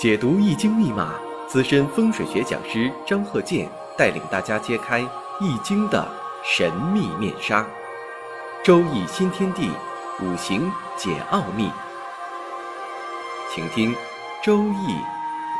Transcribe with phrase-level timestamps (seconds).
[0.00, 1.12] 解读易经密码，
[1.46, 5.00] 资深风水学讲师张鹤剑带领大家揭开
[5.38, 6.10] 易经的
[6.42, 7.66] 神秘面纱。
[8.64, 9.70] 周易新天地，
[10.22, 11.70] 五行解奥秘。
[13.54, 13.94] 请听
[14.42, 14.96] 周易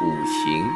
[0.02, 0.66] 五行。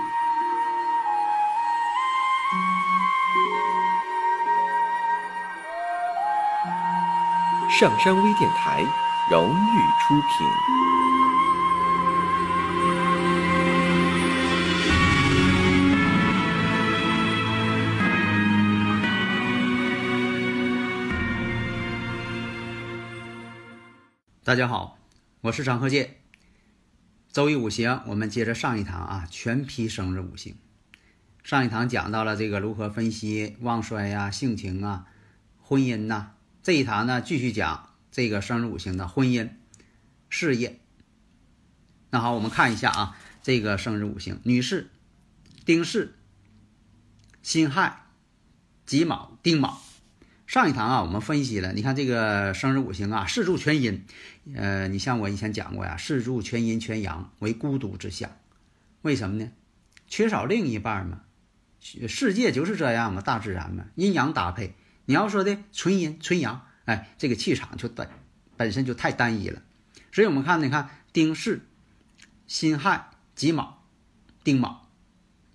[7.70, 8.84] 上山微电台
[9.30, 10.93] 荣誉出品。
[24.44, 24.98] 大家好，
[25.40, 26.16] 我是张鹤剑。
[27.32, 30.56] 周易五行，我们接着上一堂啊，全批生日五行。
[31.42, 35.06] 上一堂讲到了这个如何分析旺衰呀、性情啊、
[35.62, 36.32] 婚姻呐。
[36.62, 39.48] 这一堂呢，继续讲这个生日五行的婚姻、
[40.28, 40.78] 事业。
[42.10, 44.90] 那好，我们看一下啊，这个生日五行：女士，
[45.64, 46.12] 丁巳、
[47.42, 48.04] 辛亥、
[48.84, 49.80] 己卯、丁卯。
[50.54, 54.04] 上一堂啊，我们分析了，你看这个生日五行啊，四柱全阴，
[54.54, 58.30] 呃，你像我以前讲过呀，四柱全阴全阳为孤独之象，
[59.02, 59.50] 为什么呢？
[60.06, 61.22] 缺少另一半嘛，
[61.80, 64.76] 世界就是这样嘛，大自然嘛，阴阳搭配。
[65.06, 68.08] 你要说的纯阴纯阳，哎，这个气场就本
[68.56, 69.60] 本身就太单一了。
[70.12, 71.62] 所以我们看，你看丁巳、
[72.46, 73.82] 辛亥、己卯、
[74.44, 74.88] 丁卯，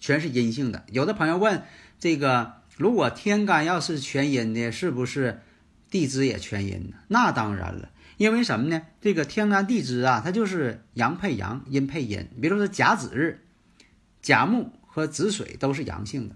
[0.02, 0.84] 全是阴性的。
[0.92, 1.64] 有的朋友问
[2.00, 2.59] 这个。
[2.80, 5.42] 如果天干要是全阴的，是不是
[5.90, 6.96] 地支也全阴呢？
[7.10, 8.84] 那当然了，因为什么呢？
[9.02, 12.30] 这个天干地支啊，它就是阳配阳，阴配阴。
[12.42, 13.42] 比如说甲子日，
[14.22, 16.36] 甲木和子水都是阳性的；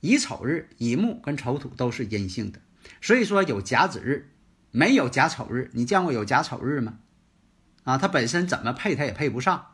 [0.00, 2.58] 乙丑日，乙木跟丑土都是阴性的。
[3.00, 4.28] 所以说有甲子日，
[4.72, 5.70] 没有甲丑日。
[5.72, 6.98] 你见过有甲丑日吗？
[7.84, 9.68] 啊，它本身怎么配，它也配不上。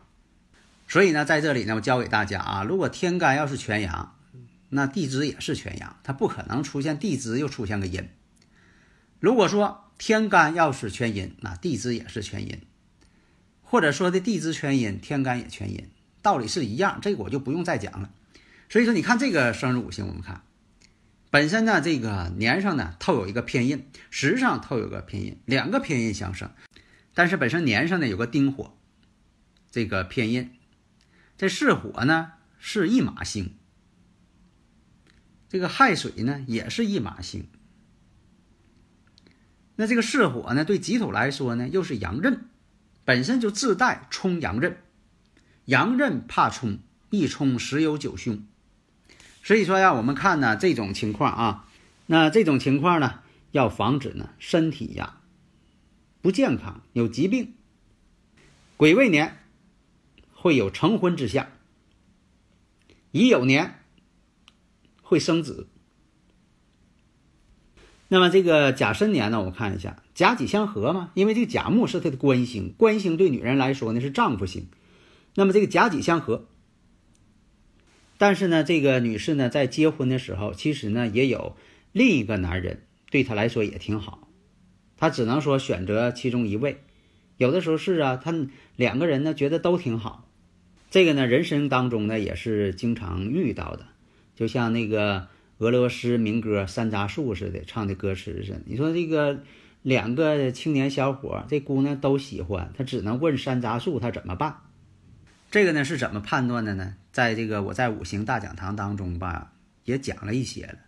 [0.86, 4.14] 所以呢，在这里呢，我教给大家啊，如果天干要是全阳。
[4.70, 8.08] 那地支也是全阳，它不可能出现地支又出现个阴。
[9.20, 12.60] 如果说天干要是全阴，那地支也是全阴，
[13.62, 15.88] 或者说的地支全阴，天干也全阴，
[16.22, 17.00] 道理是一样。
[17.02, 18.10] 这个我就不用再讲了。
[18.68, 20.42] 所以说，你看这个生日五行，我们看
[21.30, 26.50] 本身呢，这个年上呢透有一个偏印，时上透有个偏印，两个偏印相生。
[27.14, 28.76] 但是本身年上呢有个丁火，
[29.70, 30.50] 这个偏印，
[31.36, 33.54] 这巳火呢是一马星。
[35.48, 37.46] 这个亥水呢，也是一马星。
[39.76, 42.48] 那这个巳火呢，对己土来说呢，又是阳刃，
[43.04, 44.76] 本身就自带冲阳刃。
[45.64, 46.78] 阳刃怕冲，
[47.10, 48.44] 一冲十有九凶。
[49.42, 51.68] 所以说呀，我们看呢这种情况啊，
[52.06, 53.20] 那这种情况呢，
[53.52, 55.20] 要防止呢身体呀
[56.20, 57.54] 不健康，有疾病。
[58.76, 59.38] 癸未年
[60.32, 61.48] 会有成婚之象，
[63.12, 63.76] 乙酉年。
[65.08, 65.66] 会生子。
[68.08, 69.42] 那么这个甲申年呢？
[69.42, 74.68] 我看一下，甲己相合嘛，因为这个甲木是他的官星，官星对女人来说呢是丈夫星。
[75.34, 76.46] 那么这个甲己相合，
[78.18, 81.56] 但是呢，这个女士呢在结婚的时候，其实呢也有
[81.92, 84.28] 另一个男人对她来说也挺好，
[84.98, 86.82] 她只能说选择其中一位。
[87.38, 88.34] 有的时候是啊，她
[88.76, 90.28] 两个人呢觉得都挺好。
[90.90, 93.86] 这个呢，人生当中呢也是经常遇到的。
[94.38, 95.26] 就像那个
[95.56, 98.60] 俄罗斯民歌《山楂树》似的，唱的歌词似的。
[98.66, 99.42] 你说这个
[99.82, 104.58] 两个青年小伙，这姑娘都喜欢，他只能问山楂树，他怎么办？
[105.50, 106.94] 这个呢是怎么判断的呢？
[107.10, 110.78] 在这个我在五行大讲堂当中吧，也讲了一些了。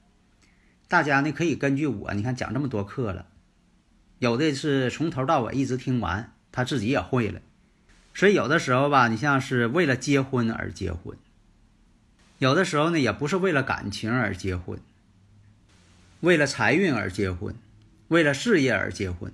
[0.86, 3.26] 大家呢可以根据我，你看讲这么多课了，
[4.20, 7.40] 有的是从头到尾一直听完，他自己也会了。
[8.14, 11.18] 所以有的时候吧，你像是为了结婚而结婚。
[12.40, 14.80] 有的时候呢，也不是为了感情而结婚，
[16.20, 17.54] 为了财运而结婚，
[18.08, 19.30] 为了事业而结婚。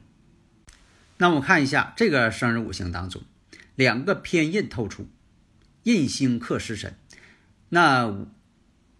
[1.19, 3.23] 那我们看一下这个生日五行当中，
[3.77, 5.09] 两个偏印透出，
[5.85, 6.97] 印星克食神。
[7.69, 8.27] 那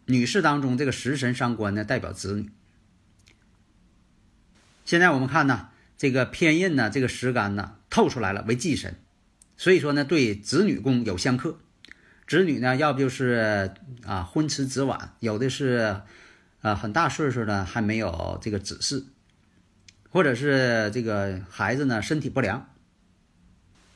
[0.05, 2.49] 女士当中这个食神伤官呢，代表子女。
[4.85, 8.95] 现在我们看呢，这个偏印呢，这个食干呢透出来了为忌神，
[9.57, 11.59] 所以说呢，对子女宫有相克。
[12.27, 13.73] 子女呢，要不就是
[14.05, 16.01] 啊婚迟子晚，有的是，
[16.61, 19.05] 呃很大岁数的还没有这个子嗣，
[20.11, 22.69] 或者是这个孩子呢身体不良。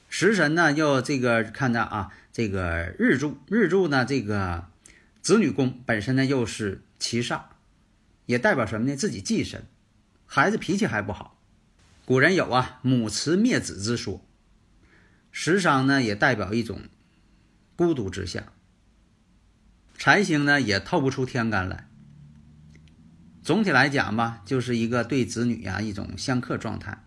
[0.08, 4.66] 食神呢又这个看着啊这个日柱，日柱呢这个
[5.20, 7.40] 子女宫本身呢又是七煞，
[8.26, 8.94] 也代表什么呢？
[8.94, 9.64] 自己忌神，
[10.26, 11.36] 孩子脾气还不好。
[12.04, 14.24] 古人有啊母慈灭子之说，
[15.32, 16.82] 食伤呢也代表一种。
[17.80, 18.44] 孤独之相。
[19.96, 21.88] 财星呢也透不出天干来。
[23.42, 27.02] 总体来讲吧，就是一个对子女啊一种相克状态。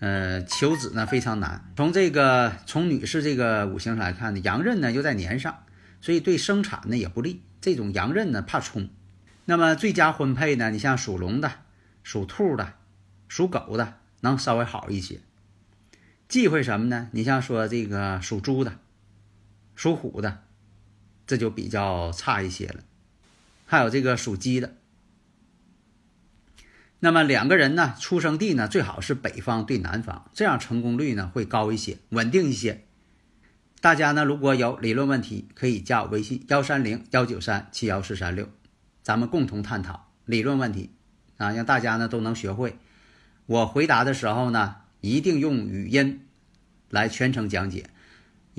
[0.00, 1.72] 呃，求子呢非常难。
[1.76, 5.62] 从这个从女士这个五行上来看呢，阳刃呢又在年上，
[6.00, 7.44] 所以对生产呢也不利。
[7.60, 8.90] 这种阳刃呢怕冲。
[9.44, 11.52] 那么最佳婚配呢，你像属龙的、
[12.02, 12.74] 属兔的、
[13.28, 15.20] 属狗的，能稍微好一些。
[16.26, 17.08] 忌讳什么呢？
[17.12, 18.80] 你像说这个属猪的、
[19.78, 20.42] 属虎的，
[21.24, 22.82] 这就比较差一些了。
[23.64, 24.74] 还有这个属鸡的。
[26.98, 32.86] 那么两个人呢，出生地呢最好是北方对南方，这样成功率呢会高一些，稳定一些。
[33.80, 38.48] 大家呢如果有理论问题，可以加我微信幺三零幺九三七幺四三六，
[39.04, 40.90] 咱们共同探讨理论问题
[41.36, 42.76] 啊，让大家呢都能学会。
[43.46, 46.26] 我回答的时候呢，一定用语音
[46.90, 47.88] 来全程讲解，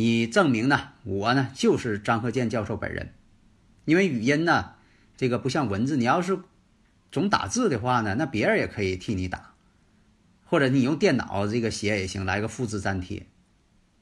[0.02, 3.14] 以证明呢我呢就是张鹤健教授本人。
[3.84, 4.76] 因为语音呢，
[5.18, 6.40] 这个不像文字，你要是。
[7.12, 9.56] 总打字的话呢，那别人也可以替你打，
[10.46, 13.26] 或者你用电脑这个写也行，来个复制粘贴，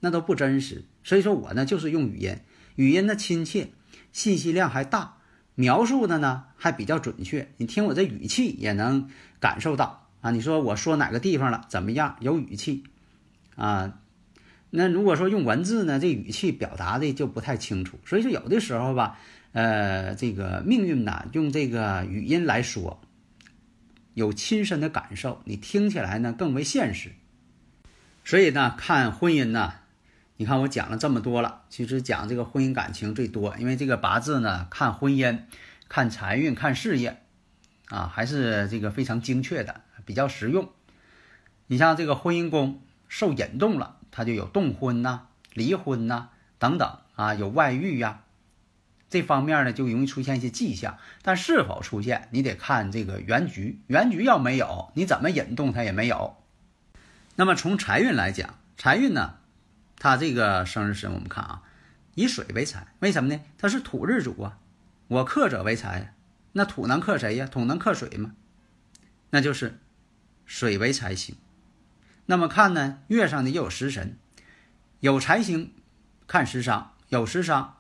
[0.02, 0.84] 那都不真实。
[1.06, 2.38] 所以说我呢就是用语音，
[2.76, 3.70] 语音呢亲切，
[4.12, 5.20] 信息量还大，
[5.56, 7.50] 描述的呢还比较准确。
[7.56, 9.10] 你听我这语气也能
[9.40, 10.32] 感受到啊。
[10.32, 12.18] 你说我说哪个地方了怎么样？
[12.20, 12.84] 有语气
[13.56, 13.98] 啊。
[14.78, 18.00] 那如果说用文字呢，这语气表达的就不太清楚。
[18.06, 19.18] 所以说有的时候吧。
[19.54, 23.02] 呃，这个命运呐，用这个语音来说，
[24.14, 27.14] 有亲身的感受，你听起来呢更为现实。
[28.24, 29.74] 所以呢，看婚姻呢，
[30.36, 35.40] 你看我讲了这么多了，其实讲这个婚姻感情最多，因为这个八字呢，看婚姻、
[35.90, 37.24] 看财运、看事业，
[37.88, 40.70] 啊，还是这个非常精确的，比较实用。
[41.66, 48.24] 你像这个婚姻宫受引动了，他就有动婚呐、离婚呐等等啊，有外遇呀。
[49.12, 53.80] 这方面呢，就容易出现一些迹象，但是否出现，你得看这个原局。
[53.86, 56.36] 原局要没有，你怎么引动他也没有。
[57.36, 59.36] 那么从财运来讲，财运呢，
[60.00, 61.62] 他这个生日时我们看啊，
[62.16, 63.40] 以水为财，为什么呢？
[63.60, 64.58] 它是土日主啊，
[65.10, 66.16] 我克者为财，
[66.54, 67.46] 那土能克谁呀？
[67.46, 68.34] 土能克水吗？
[69.30, 69.78] 那就是
[70.48, 71.36] 水为财星。
[72.28, 74.16] 那么看呢，月上呢又有食神，
[75.00, 75.74] 有财星
[76.28, 77.74] 看食伤，有食伤。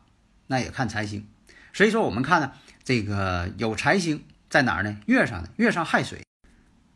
[0.49, 1.27] 那也看财星，
[1.73, 2.53] 所以说我们看呢，
[2.85, 4.95] 这个有财星在哪儿呢？
[5.05, 5.49] 月上呢？
[5.57, 6.25] 月上亥水，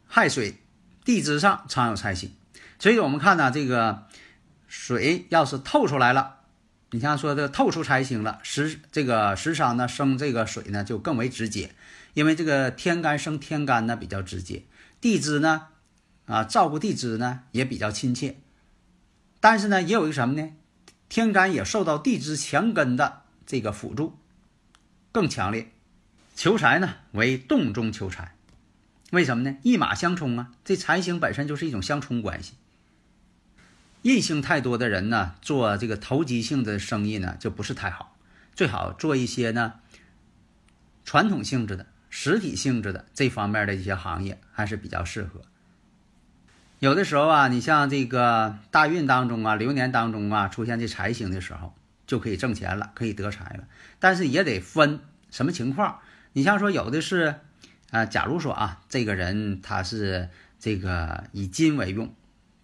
[0.08, 0.56] 亥水
[1.04, 2.34] 地支上常有财星，
[2.80, 4.08] 所以我们看呢，这个
[4.70, 6.38] 水要是透出来了，
[6.92, 11.76] 你像说这透出财星了，食这个食伤呢生这个水呢就更为直接，
[12.14, 14.64] 因为这个天干生天干呢比较直接，
[15.02, 15.68] 地支呢
[16.32, 18.38] 啊照顾地支呢也比较亲切，
[19.40, 20.54] 但是呢也有一个什么呢？
[21.10, 23.20] 天干也受到地支强根的。
[23.44, 24.18] 这个辅助
[25.12, 25.74] 更强烈，
[26.38, 28.34] 求财呢为动中求财，
[29.12, 29.58] 为什么呢？
[29.62, 32.54] 一马相冲啊，这财星本身就是一种相冲关系。
[34.04, 38.16] 印星太多的人呢，做这个投机性的生意呢就不是太好，
[38.56, 39.74] 最好做一些呢
[41.04, 45.42] 传统性质的、实体性质的这方面的一些行业还是比较适合。
[46.82, 51.74] 有的时候啊，你像这个大运当中啊、流年当中啊出现这财星的时候。
[52.08, 53.64] 就可以挣钱了，可以得财了，
[53.98, 56.00] 但是也得分什么情况。
[56.34, 57.36] 你像说有的是，
[57.90, 60.28] 啊，假如说啊，这个人他是
[60.60, 62.14] 这个以金为用，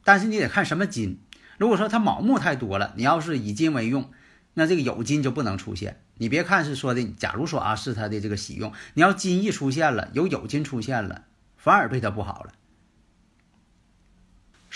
[0.04, 1.22] 但是你得看什么金。
[1.58, 4.12] 如果说他卯木太多了，你要是以金为用，
[4.56, 6.02] 那这个酉金就不能出现。
[6.16, 11.24] 你别看是说的，假如说啊是他的这个喜用，你要金一出现了，有酉金出现了，
[11.56, 12.52] 反而对他不好了。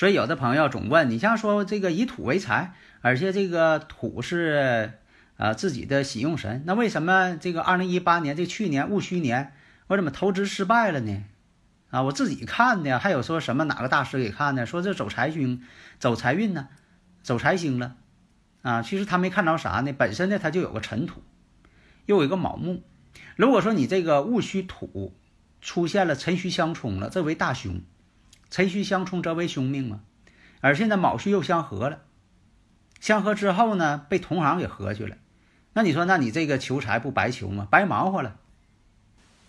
[0.02, 2.74] 所以有的朋友总问你，像说这个以土为财。
[3.02, 4.94] 而且这个土是，
[5.38, 6.64] 呃，自己的喜用神。
[6.66, 9.54] 那为什么这个二零一八年这去年戊戌年，
[9.86, 11.24] 我怎么投资失败了呢？
[11.92, 15.62] 啊，我自己看的，还有说什么哪个大师给看的，说这走财星，
[16.00, 16.70] 走财运呢，
[17.22, 17.96] 走财星了，
[18.64, 19.94] 啊，其实他没看着啥呢。
[19.94, 21.22] 本身呢，他就有个尘土，
[22.08, 22.82] 又有一个卯木。
[23.36, 25.14] 如果说你这个戊戌土
[25.62, 27.82] 出现了辰戌相冲了，这为大凶，
[28.52, 30.02] 辰戌相冲则为凶命嘛。
[30.60, 32.04] 而现在卯戌又相合了。
[33.00, 35.18] 相合之后呢，被同行给合去了，
[35.74, 37.68] 那你说，那你这个求财不白求吗？
[37.72, 38.38] 白忙活了。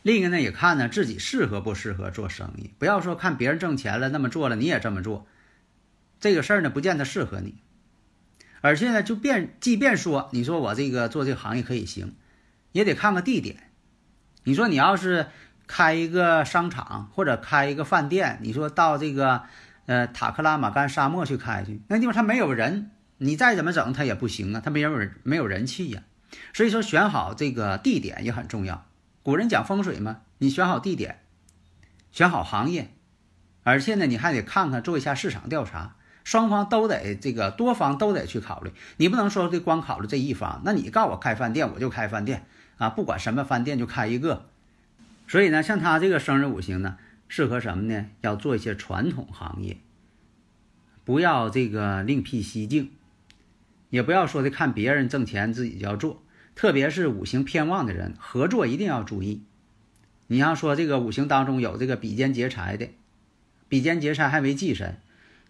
[0.02, 5.26] 另一个呢，也看呢自己适合不适合做生意，不要说看别人挣钱了那么做了，你也这么做，
[6.18, 7.56] 这个事儿呢不见得适合你。
[8.62, 12.14] 而且呢，就便即便说你说我这个做这个行业可以行，
[12.72, 13.70] 也得看个地点。
[14.44, 15.26] 你说你要是
[15.66, 19.42] 开一个商场或者开一个饭店，你说到这个
[19.86, 22.90] 呃塔克拉玛干沙漠去开去，那地方它没有人。
[23.18, 26.02] 你再怎么整它也不行啊，它没有人没有人气呀。
[26.52, 28.84] 所以说选好这个地点也很重要。
[29.22, 31.20] 古人讲风水嘛，你选好地点，
[32.10, 32.92] 选好行业，
[33.62, 38.72] 而且呢，你还得看看做一下市场调查，双方都得这个多方都得去考虑。
[38.96, 42.44] 你不能说这光考虑这一方，那你告我开饭店，我就开饭店
[42.78, 44.48] 啊，不管什么饭店就开一个。
[45.26, 46.98] 所以呢，像他这个生日五行呢，
[47.28, 48.06] 适合什么呢？
[48.20, 49.78] 要做一些传统行业，
[51.04, 52.90] 不要这个另辟蹊径，
[53.90, 56.22] 也不要说的看别人挣钱自己就要做。
[56.54, 59.42] 特别是五行偏旺的人，合作一定要注意。
[60.26, 62.88] 你要说这个五行当中有这个比肩劫财的，
[63.68, 64.98] 比肩劫财还为忌神，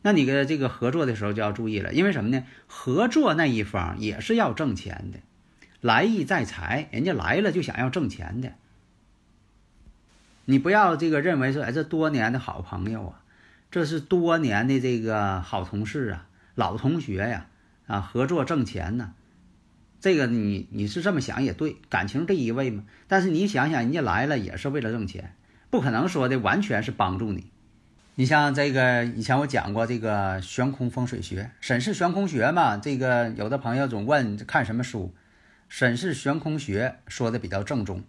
[0.02, 2.44] 那你跟这个合作的时候就要注意了，因为什么呢？
[2.68, 5.18] 合作那一方也是要挣钱的，
[5.80, 8.52] 来意在财，人家来了就想要挣钱的。
[10.44, 13.22] 你不要这个认为说，哎，这多年的好朋友啊，
[13.70, 17.46] 这是多年的这个好同事啊，老同学呀，
[17.86, 19.14] 啊，合作挣钱呢。
[20.00, 22.82] 这个你你是这么想也对，感情第一位嘛。
[23.06, 25.36] 但是你想想，人家来了也是为了挣钱，
[25.70, 27.52] 不可能说的完全是帮助你。
[28.16, 32.76] 你像这个以前我讲过这个悬空风水学，审视悬空学嘛。
[32.76, 35.14] 这个有的朋友总问看什么书，
[35.68, 38.02] 审视悬空学说的比较正宗。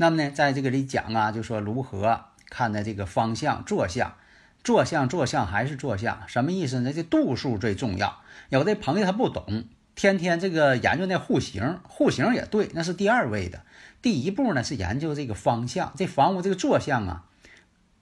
[0.00, 4.16] 那么呢，在这个里讲啊，就说如何看待这个方向坐向，
[4.64, 6.90] 坐向坐向还是坐向，什么意思呢？
[6.90, 8.22] 这度数最重要。
[8.48, 9.64] 有的朋友他不懂。
[9.94, 13.60] 天天这个研究那户型，户型也对，那是第二位的。
[14.00, 17.26] 第一步呢是研究这个方向，这房屋这个坐向啊。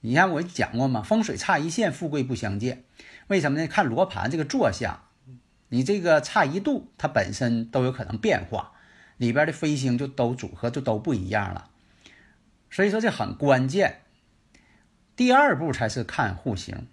[0.00, 2.84] 你看我讲过嘛，风水差一线，富贵不相见。
[3.26, 3.66] 为什么呢？
[3.66, 5.00] 看罗盘这个坐向，
[5.70, 8.70] 你这个差一度，它本身都有可能变化，
[9.16, 11.70] 里边的飞星就都组合就都不一样了。
[12.70, 14.02] 所以说这很关键。
[15.16, 16.86] 第二步才是看户型，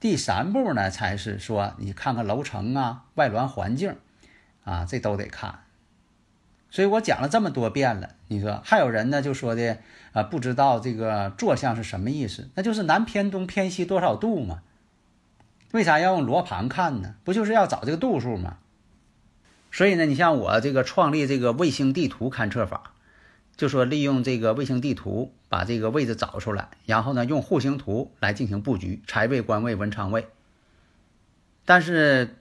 [0.00, 3.96] 第三步呢才是说你看看楼层啊，外观环境。
[4.64, 5.60] 啊，这都得看，
[6.68, 8.10] 所以我讲了这么多遍了。
[8.26, 9.78] 你说还有人呢，就说的
[10.12, 12.50] 啊，不知道这个坐向是什么意思？
[12.54, 14.60] 那就是南偏东偏西多少度嘛？
[15.72, 17.14] 为啥要用罗盘看呢？
[17.24, 18.58] 不就是要找这个度数吗？
[19.72, 22.92] 所以呢，你像我这个创立这个卫星地图勘测法，
[23.58, 30.28] 就说利用这个卫星地图把这个位置找出来，然后呢用户型图来进行布局，财位、官位、文昌位。
[31.66, 32.36] 但是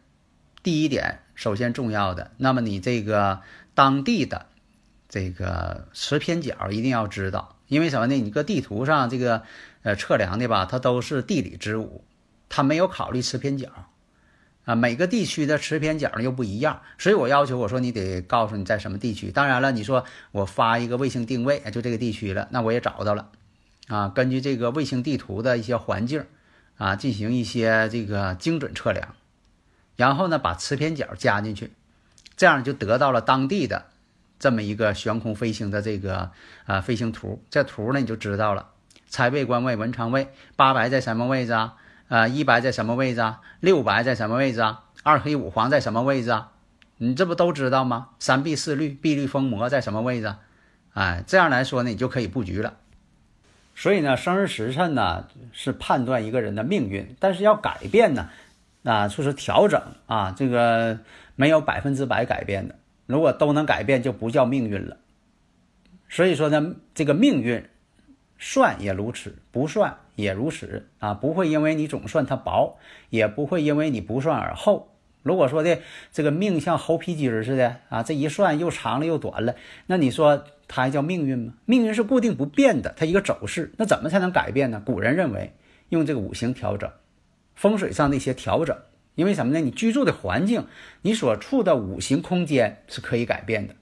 [0.63, 1.19] 第一点。
[1.37, 3.41] 首先重要的，那么你这个
[3.75, 4.47] 当地的
[5.07, 8.15] 这个磁偏角一定要知道，因为什么呢？
[8.15, 9.43] 你搁地图上这个
[9.83, 12.03] 呃测量的吧，它都是地理之物，
[12.49, 13.69] 它没有考虑磁偏角
[14.67, 14.75] 啊。
[14.75, 19.31] 每个地区的持偏角呢又不一样，所以我要求我说你得告诉你在什么地区。
[19.31, 23.31] 当然了，你说我发一个卫星定位，就这个地区了，那我也找到了
[23.87, 24.09] 啊。
[24.09, 26.25] 根据这个卫星地图的一些环境
[26.77, 29.15] 啊，进行一些这个精准测量。
[29.95, 31.71] 然后呢，把磁偏角加进去，
[32.35, 33.85] 这样就得到了当地的
[34.37, 36.29] 这么一个悬空飞行的这个
[36.65, 37.41] 啊飞行图。
[37.49, 38.69] 这图呢，你就知道了，
[39.09, 41.77] 财位、官位、文昌位，八白在什么位置啊？
[42.07, 43.41] 啊，一白在什么位置啊？
[43.59, 44.83] 六白在什么位置啊？
[45.03, 46.51] 二黑五黄在什么位置啊？
[46.97, 48.09] 你这不都知道吗？
[48.19, 50.35] 三碧四绿，碧绿风魔在什么位置？
[50.93, 52.73] 哎，这样来说呢，你就可以布局了。
[53.75, 58.29] 所以呢，生日时辰呢是判断一个人的命运，但是要改变呢。
[58.83, 60.99] 啊，就是调整啊，这个
[61.35, 62.75] 没有百分之百改变的。
[63.05, 64.95] 如果都能改变，就不叫命运了。
[66.07, 67.67] 所以说呢，这个命运
[68.37, 72.77] 算也如此，不算也如此啊，不会因为你总算它薄，
[73.09, 74.93] 也不会因为你不算而厚。
[75.23, 75.79] 如果说的
[76.11, 79.55] 这个命像猴皮筋似的啊，这一算又长了又短了，
[79.87, 81.53] 那你说它还叫命运吗？
[81.65, 84.81] 命运是固定不变的，它一个走势，那怎么才能改变呢？
[84.85, 85.53] 古人认为
[85.89, 86.89] 用这个五行调整。
[87.55, 88.77] 风水上的一些调整，
[89.15, 89.59] 因为什么呢？
[89.59, 90.67] 你居住的环境，
[91.01, 93.75] 你所处的五行空间是可以改变的。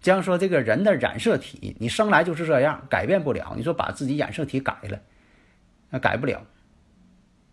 [0.00, 3.54] 将说，这个人的染色体，你生来就是这样，改变不了。
[3.56, 5.00] 你说把自己染色体改了，
[5.90, 6.46] 那改不了。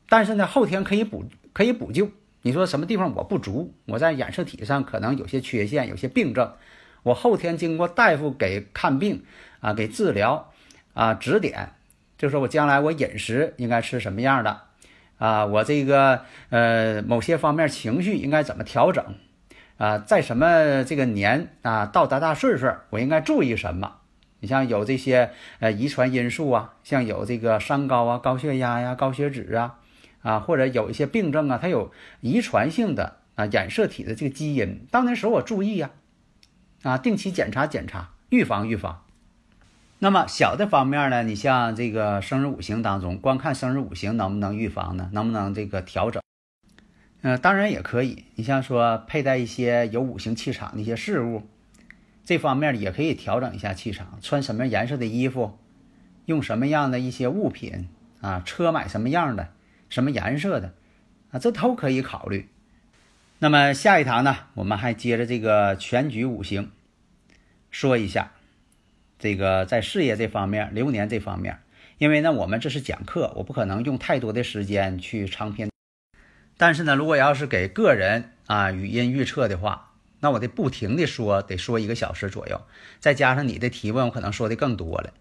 [0.07, 2.09] 但是呢，后天可以补，可以补救。
[2.43, 3.73] 你说什么地方我不足？
[3.85, 6.53] 我在染色体上可能有些缺陷，有些病症。
[7.03, 9.23] 我后天经过大夫给看病
[9.59, 10.53] 啊，给治疗
[10.93, 11.71] 啊，指点，
[12.17, 14.61] 就说我将来我饮食应该吃什么样的。
[15.17, 19.03] 啊，我这个呃，某些方面情绪应该怎么调整？
[19.77, 23.97] 啊，在什么这个年啊，到达大岁数，我应该注意什么？
[24.39, 29.75] 你像有这些呃遗传因素啊，像有这个三高啊、高血压呀、高血脂啊，
[30.21, 31.91] 啊，或者有一些病症啊，它有
[32.21, 35.89] 遗传性的啊染色体的这个基因，到那时候我注意呀，
[36.83, 39.03] 啊，定期检查检查，预防预防。
[39.99, 45.09] 那么小的方面呢，你像这个生日五行当中，光看生日五行能不能预防呢？
[45.13, 46.21] 能不能这个调整？
[47.27, 48.23] 嗯，当然也可以。
[48.35, 51.45] 你像说佩戴一些有五行气场的一些事物，
[52.23, 54.17] 这方面也可以调整一下气场。
[54.21, 55.59] 穿什么颜色的衣服，
[56.23, 57.89] 用什么样的一些物品
[58.21, 59.49] 啊，车买什么样的、
[59.89, 60.73] 什么颜色的
[61.31, 62.47] 啊，这都可以考虑。
[63.39, 66.71] 那么下一堂呢，我们还接着这个全局五行
[67.69, 68.31] 说一下，
[69.19, 71.59] 这个在事业这方面、流年这方面，
[71.97, 75.67] 因为呢，我们这是讲课，我不可能用太多的时间去长篇。
[76.57, 82.61] 但是呢，如果要是给个人啊语音预测的话，那我得不停的说，得说一个小时左右，
[82.99, 85.13] 再加上你的提问，我可能说的更多了。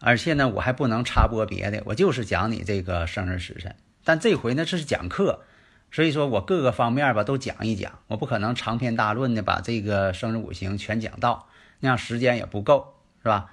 [0.00, 3.76] 而且呢，我还不能插播别的，我就是讲你这个生日时辰。
[4.02, 5.44] 但这回呢，这是讲课，
[5.92, 13.52] 所以说我各个方面吧都讲一讲，我不可能长篇大论的把这个生日五行全讲到，那样时间也不够，是吧？